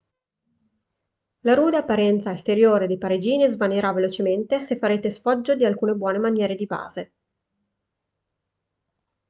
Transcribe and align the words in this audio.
la 1.41 1.53
rude 1.53 1.77
apparenza 1.77 2.31
esteriore 2.33 2.87
dei 2.87 2.97
parigini 2.97 3.47
svanirà 3.47 3.91
velocemente 3.93 4.59
se 4.59 4.79
farete 4.79 5.11
sfoggio 5.11 5.53
di 5.53 5.63
alcune 5.63 5.93
buone 5.93 6.17
maniere 6.17 6.55
di 6.55 6.65
base 6.65 7.13